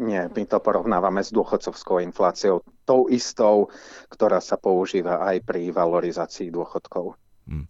[0.00, 3.68] Nie, my to porovnávame s dôchodcovskou infláciou, tou istou,
[4.08, 7.20] ktorá sa používa aj pri valorizácii dôchodkov.
[7.42, 7.66] Hmm.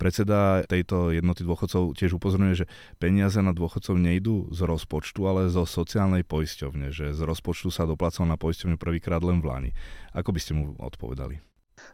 [0.00, 5.68] Predseda tejto jednoty dôchodcov tiež upozorňuje, že peniaze na dôchodcov nejdú z rozpočtu, ale zo
[5.68, 9.70] sociálnej poisťovne, že z rozpočtu sa doplacal na poisťovňu prvýkrát len v Lani.
[10.16, 11.36] Ako by ste mu odpovedali?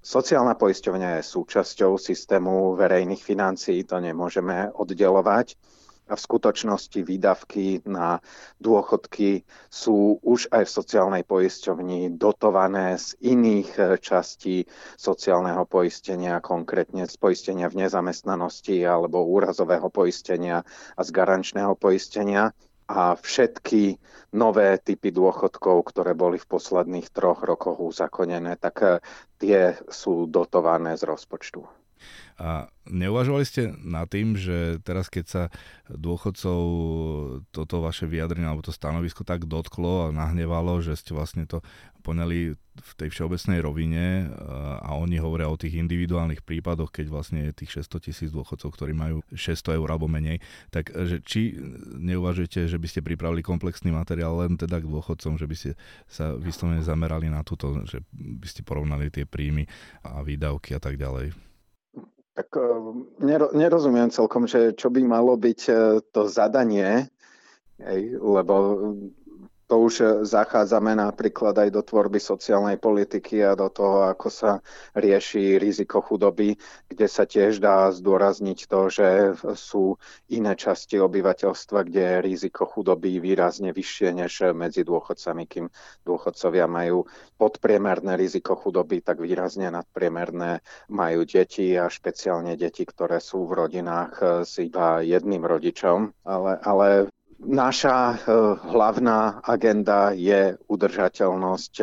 [0.02, 5.58] Sociálna poisťovňa je súčasťou systému verejných financií, to nemôžeme oddelovať
[6.06, 8.22] a v skutočnosti výdavky na
[8.62, 14.64] dôchodky sú už aj v sociálnej poisťovni dotované z iných eh, častí
[14.94, 20.62] sociálneho poistenia, konkrétne z poistenia v nezamestnanosti alebo úrazového poistenia
[20.94, 22.54] a z garančného poistenia
[22.86, 23.98] a všetky
[24.38, 29.02] nové typy dôchodkov, ktoré boli v posledných troch rokoch uzakonené, tak eh,
[29.42, 31.85] tie sú dotované z rozpočtu.
[32.36, 35.42] A neuvažovali ste nad tým, že teraz keď sa
[35.88, 36.60] dôchodcov
[37.48, 41.64] toto vaše vyjadrenie alebo to stanovisko tak dotklo a nahnevalo, že ste vlastne to
[42.04, 44.30] poňali v tej všeobecnej rovine
[44.84, 48.92] a oni hovoria o tých individuálnych prípadoch, keď vlastne je tých 600 tisíc dôchodcov, ktorí
[48.92, 51.56] majú 600 eur alebo menej, tak že či
[51.98, 55.70] neuvažujete, že by ste pripravili komplexný materiál len teda k dôchodcom, že by ste
[56.06, 59.66] sa vyslovene zamerali na túto, že by ste porovnali tie príjmy
[60.04, 61.55] a výdavky a tak ďalej?
[62.36, 65.76] Tak eh, nerozumiem celkom, že čo by malo byť eh,
[66.12, 67.08] to zadanie,
[68.20, 68.54] lebo
[69.66, 74.50] to už e, zachádzame napríklad aj do tvorby sociálnej politiky a do toho, ako sa
[74.94, 76.54] rieši riziko chudoby,
[76.86, 79.08] kde sa tiež dá zdôrazniť to, že
[79.58, 79.98] sú
[80.30, 85.66] iné časti obyvateľstva, kde je riziko chudoby výrazne vyššie než medzi dôchodcami, kým
[86.06, 87.02] dôchodcovia majú
[87.34, 90.62] podpriemerné riziko chudoby, tak výrazne nadpriemerné
[90.94, 96.14] majú deti a špeciálne deti, ktoré sú v rodinách s iba jedným rodičom.
[96.22, 96.88] Ale, ale
[97.36, 98.18] Naša eh,
[98.72, 101.74] hlavná agenda je udržateľnosť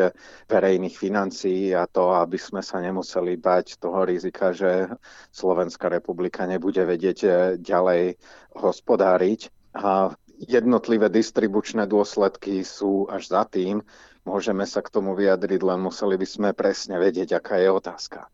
[0.50, 4.90] verejných financií a to, aby sme sa nemuseli bať toho rizika, že
[5.30, 8.18] Slovenská republika nebude vedieť eh, ďalej
[8.58, 9.54] hospodáriť.
[9.78, 10.10] A
[10.42, 13.86] jednotlivé distribučné dôsledky sú až za tým.
[14.26, 18.26] Môžeme sa k tomu vyjadriť, len museli by sme presne vedieť, aká je otázka.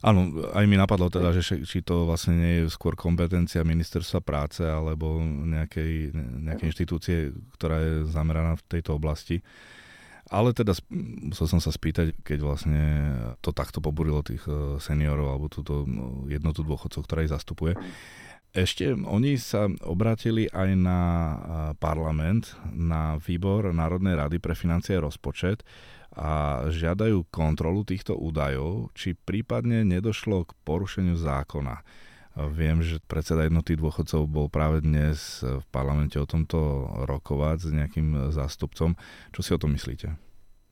[0.00, 4.64] Áno, aj mi napadlo teda, že či to vlastne nie je skôr kompetencia ministerstva práce
[4.64, 7.16] alebo nejakej, nejakej inštitúcie,
[7.60, 9.44] ktorá je zameraná v tejto oblasti.
[10.30, 10.72] Ale teda
[11.26, 12.82] musel som sa spýtať, keď vlastne
[13.42, 17.74] to takto pobúrilo tých e, seniorov alebo túto no, jednotu dôchodcov, ktorá ich zastupuje.
[18.50, 21.00] Ešte oni sa obrátili aj na
[21.78, 25.62] parlament, na výbor Národnej rady pre financie a rozpočet
[26.18, 31.86] a žiadajú kontrolu týchto údajov, či prípadne nedošlo k porušeniu zákona.
[32.50, 36.58] Viem, že predseda jednoty dôchodcov bol práve dnes v parlamente o tomto
[37.06, 38.98] rokovať s nejakým zástupcom.
[39.30, 40.29] Čo si o tom myslíte?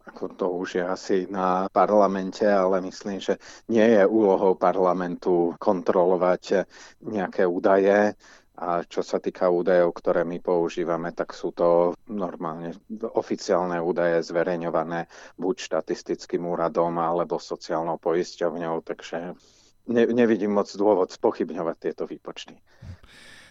[0.09, 3.37] Ako to už je asi na parlamente, ale myslím, že
[3.69, 6.65] nie je úlohou parlamentu kontrolovať
[7.05, 8.17] nejaké údaje.
[8.59, 12.75] A čo sa týka údajov, ktoré my používame, tak sú to normálne
[13.15, 15.07] oficiálne údaje zverejňované
[15.39, 19.39] buď štatistickým úradom alebo sociálnou poisťovňou, takže
[19.87, 22.59] ne, nevidím moc dôvod spochybňovať tieto výpočty.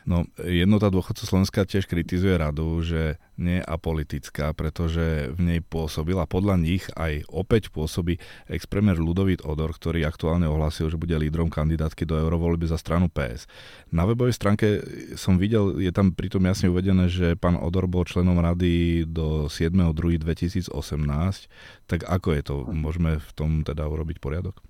[0.07, 6.23] No, jednota dôchodcov Slovenska tiež kritizuje radu, že nie je apolitická, pretože v nej pôsobila
[6.23, 8.15] podľa nich aj opäť pôsobí
[8.47, 13.51] ex-premier Ludovít Odor, ktorý aktuálne ohlásil, že bude lídrom kandidátky do eurovoľby za stranu PS.
[13.91, 14.79] Na webovej stránke
[15.19, 20.71] som videl, je tam pritom jasne uvedené, že pán Odor bol členom rady do 7.2.2018.
[21.83, 22.55] Tak ako je to?
[22.71, 24.63] Môžeme v tom teda urobiť poriadok?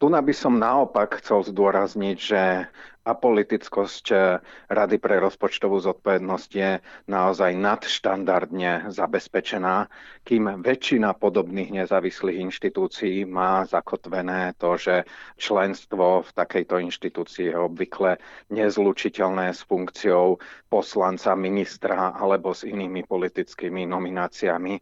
[0.00, 2.64] Tu by som naopak chcel zdôrazniť, že
[3.04, 4.40] apolitickosť eh,
[4.72, 6.70] Rady pre rozpočtovú zodpovednosť je
[7.04, 9.92] naozaj nadštandardne zabezpečená,
[10.24, 15.04] kým väčšina podobných nezávislých inštitúcií má zakotvené to, že
[15.36, 18.16] členstvo v takejto inštitúcii je obvykle
[18.48, 20.40] nezlučiteľné s funkciou
[20.72, 24.80] poslanca, ministra alebo s inými politickými nomináciami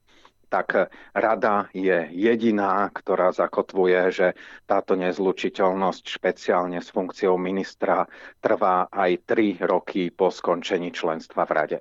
[0.49, 4.29] tak rada je jediná, ktorá zakotvuje, že
[4.65, 8.09] táto nezlučiteľnosť špeciálne s funkciou ministra
[8.41, 11.79] trvá aj 3 roky po skončení členstva v rade.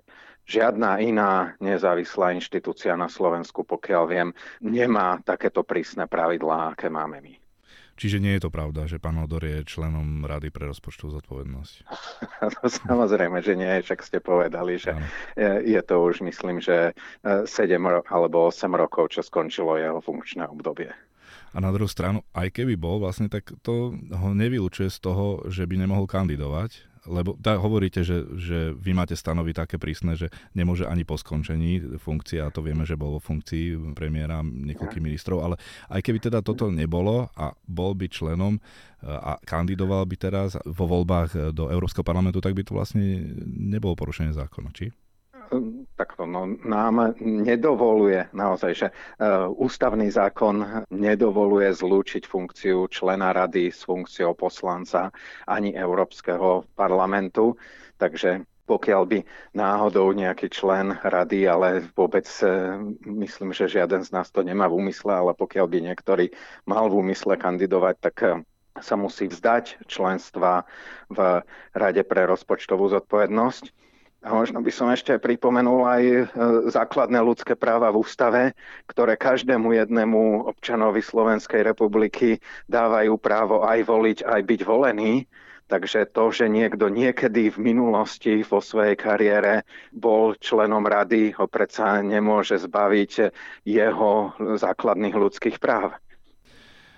[0.47, 4.29] Žiadna iná nezávislá inštitúcia na Slovensku, pokiaľ viem,
[4.63, 7.46] nemá takéto prísne pravidlá, aké máme my.
[7.97, 11.75] Čiže nie je to pravda, že pán Odor je členom Rady pre rozpočtovú zodpovednosť?
[12.85, 14.93] Samozrejme, že nie, však ste povedali, že
[15.33, 16.93] je, je to už, myslím, že
[17.25, 20.93] 7 e, alebo 8 rokov, čo skončilo jeho funkčné obdobie.
[21.55, 25.65] A na druhú stranu, aj keby bol, vlastne tak to ho nevylučuje z toho, že
[25.65, 30.85] by nemohol kandidovať, lebo tak hovoríte, že, že vy máte stanovy také prísne, že nemôže
[30.85, 35.55] ani po skončení funkcie, a to vieme, že bol vo funkcii premiéra niekoľkých ministrov, ale
[35.89, 38.59] aj keby teda toto nebolo a bol by členom
[39.01, 44.33] a kandidoval by teraz vo voľbách do Európskeho parlamentu, tak by to vlastne nebolo porušenie
[44.35, 44.91] zákona, či?
[45.97, 53.81] Takto no, nám nedovoluje naozaj, že uh, ústavný zákon nedovoluje zlúčiť funkciu člena rady s
[53.81, 55.09] funkciou poslanca
[55.49, 57.57] ani Európskeho parlamentu.
[57.97, 59.19] Takže pokiaľ by
[59.57, 64.77] náhodou nejaký člen rady, ale vôbec uh, myslím, že žiaden z nás to nemá v
[64.77, 66.25] úmysle, ale pokiaľ by niektorý
[66.69, 68.37] mal v úmysle kandidovať, tak uh,
[68.77, 70.69] sa musí vzdať členstva
[71.09, 71.41] v
[71.73, 73.86] Rade pre rozpočtovú zodpovednosť
[74.27, 76.23] a možno by som ešte pripomenul aj e,
[76.67, 78.41] základné ľudské práva v ústave,
[78.91, 85.23] ktoré každému jednému občanovi Slovenskej republiky dávajú právo aj voliť, aj byť volený.
[85.71, 89.63] Takže to, že niekto niekedy v minulosti vo svojej kariére
[89.95, 93.11] bol členom rady, ho predsa nemôže zbaviť
[93.63, 95.95] jeho základných ľudských práv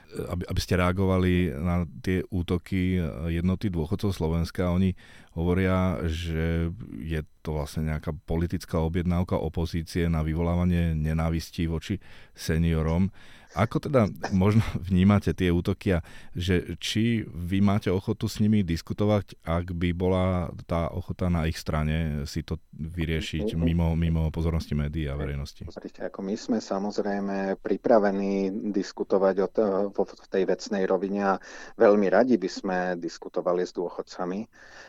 [0.09, 2.97] aby, aby ste reagovali na tie útoky
[3.29, 4.73] jednoty dôchodcov Slovenska.
[4.73, 4.97] Oni
[5.37, 12.01] hovoria, že je to vlastne nejaká politická objednávka opozície na vyvolávanie nenávistí voči
[12.33, 13.13] seniorom.
[13.57, 16.05] Ako teda možno vnímate tie útoky a
[16.37, 21.57] že či vy máte ochotu s nimi diskutovať, ak by bola tá ochota na ich
[21.57, 25.65] strane si to vyriešiť mimo, mimo pozornosti médií a verejnosti?
[25.65, 29.63] Pozrite, ako my sme samozrejme pripravení diskutovať o to,
[29.97, 31.41] v tej vecnej rovine a
[31.81, 34.39] veľmi radi by sme diskutovali s dôchodcami.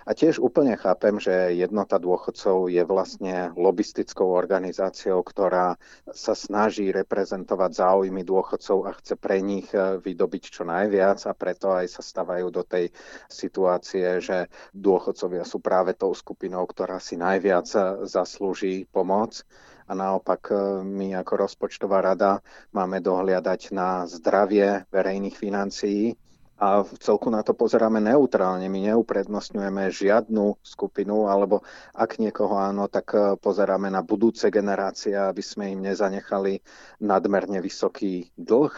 [0.05, 5.77] A tiež úplne chápem, že jednota dôchodcov je vlastne lobistickou organizáciou, ktorá
[6.13, 11.33] sa snaží reprezentovať záujmy dôchodcov dôchodcov a chce pre nich e, vydobiť čo najviac a
[11.39, 12.91] preto aj sa stavajú do tej
[13.31, 19.47] situácie, že dôchodcovia sú práve tou skupinou, ktorá si najviac e, zaslúži pomoc.
[19.87, 22.43] A naopak e, my ako rozpočtová rada
[22.75, 26.19] máme dohliadať na zdravie verejných financií
[26.61, 28.69] a v celku na to pozeráme neutrálne.
[28.69, 31.65] My neuprednostňujeme žiadnu skupinu, alebo
[31.97, 36.61] ak niekoho áno, tak e, pozeráme na budúce generácie, aby sme im nezanechali
[37.01, 38.77] nadmerne vysoký dlh.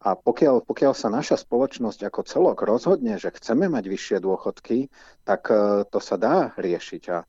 [0.00, 4.88] A pokiaľ, pokiaľ sa naša spoločnosť ako celok rozhodne, že chceme mať vyššie dôchodky,
[5.28, 7.02] tak e, to sa dá riešiť.
[7.12, 7.26] A e,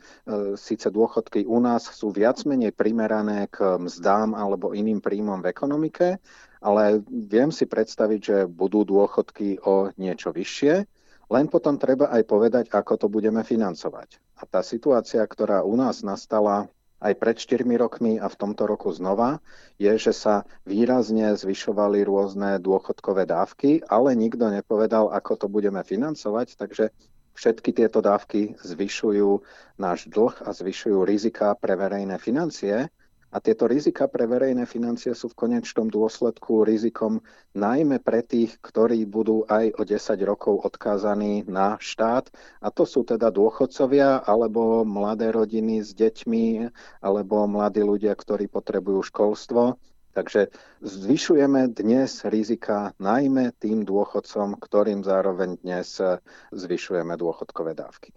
[0.56, 6.23] síce dôchodky u nás sú viac menej primerané k mzdám alebo iným príjmom v ekonomike,
[6.62, 10.86] ale viem si predstaviť, že budú dôchodky o niečo vyššie,
[11.32, 14.21] len potom treba aj povedať, ako to budeme financovať.
[14.38, 16.69] A tá situácia, ktorá u nás nastala
[17.02, 19.41] aj pred 4 rokmi a v tomto roku znova,
[19.82, 26.62] je, že sa výrazne zvyšovali rôzne dôchodkové dávky, ale nikto nepovedal, ako to budeme financovať,
[26.62, 26.93] takže
[27.34, 29.41] všetky tieto dávky zvyšujú
[29.82, 32.91] náš dlh a zvyšujú rizika pre verejné financie
[33.32, 37.24] a tieto rizika pre verejné financie sú v konečnom dôsledku rizikom
[37.56, 42.28] najmä pre tých, ktorí budú aj o 10 rokov odkázaní na štát.
[42.60, 46.67] A to sú teda dôchodcovia, alebo mladé rodiny s deťmi,
[47.00, 49.80] alebo mladí ľudia, ktorí potrebujú školstvo.
[50.12, 50.52] Takže
[50.84, 56.04] zvyšujeme dnes rizika najmä tým dôchodcom, ktorým zároveň dnes
[56.52, 58.12] zvyšujeme dôchodkové dávky.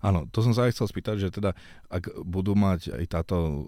[0.00, 1.56] Áno, to som sa aj chcel spýtať, že teda
[1.90, 3.66] ak budú mať aj táto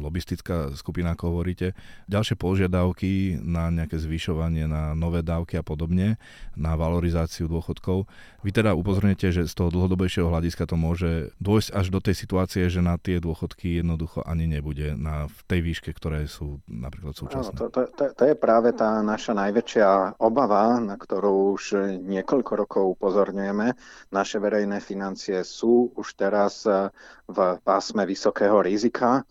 [0.00, 1.72] lobistická skupina, ako hovoríte,
[2.08, 6.20] ďalšie požiadavky na nejaké zvyšovanie, na nové dávky a podobne,
[6.56, 8.08] na valorizáciu dôchodkov,
[8.46, 12.62] vy teda upozornite, že z toho dlhodobejšieho hľadiska to môže dôjsť až do tej situácie,
[12.70, 17.56] že na tie dôchodky jednoducho ani nebude na, v tej výške, ktoré sú napríklad súčasné.
[17.56, 21.64] Áno, to, to, to, to je práve tá naša najväčšia obava, na ktorú už
[22.06, 23.74] niekoľko rokov upozorňujeme.
[24.12, 26.92] Naše verejné financie sú už teraz eh,
[27.30, 29.24] v pásme vysokého rizika.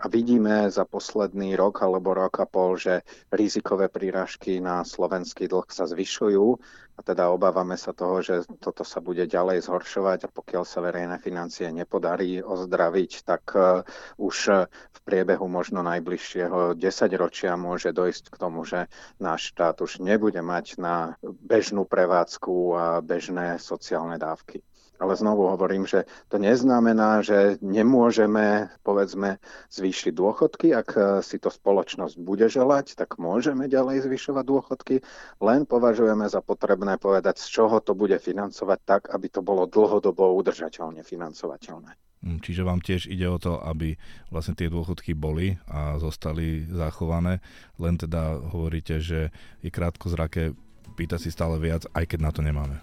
[0.00, 5.68] A vidíme za posledný rok alebo rok a pol, že rizikové príražky na slovenský dlh
[5.68, 6.56] sa zvyšujú.
[6.96, 10.24] A teda obávame sa toho, že toto sa bude ďalej zhoršovať.
[10.24, 13.84] A pokiaľ sa verejné financie nepodarí ozdraviť, tak eh,
[14.16, 14.36] už
[14.72, 18.88] v priebehu možno najbližšieho desaťročia môže dojsť k tomu, že
[19.20, 24.64] náš štát už nebude mať na bežnú prevádzku a bežné sociálne dávky.
[25.00, 29.40] Ale znovu hovorím, že to neznamená, že nemôžeme, povedzme,
[29.72, 30.76] zvýšiť dôchodky.
[30.76, 34.94] Ak e, si to spoločnosť bude želať, tak môžeme ďalej zvyšovať dôchodky,
[35.40, 40.36] len považujeme za potrebné povedať, z čoho to bude financovať tak, aby to bolo dlhodobo
[40.36, 41.96] udržateľne financovateľné.
[42.20, 43.96] Mm, čiže vám tiež ide o to, aby
[44.28, 47.40] vlastne tie dôchodky boli a zostali zachované,
[47.80, 49.32] len teda hovoríte, že
[49.64, 50.52] je krátko zrake
[51.00, 52.76] pýtať si stále viac, aj keď na to nemáme.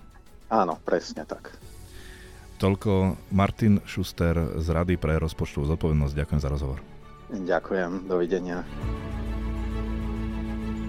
[0.49, 1.53] Áno, presne tak.
[2.57, 6.13] Toľko Martin Šuster z Rady pre rozpočtovú zodpovednosť.
[6.17, 6.81] Ďakujem za rozhovor.
[7.29, 8.65] Ďakujem, dovidenia.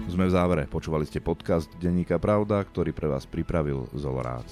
[0.09, 0.65] Sme v závere.
[0.65, 4.49] Počúvali ste podcast Denníka Pravda, ktorý pre vás pripravil Zolorác.